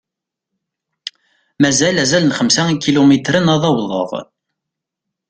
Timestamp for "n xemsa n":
2.25-2.73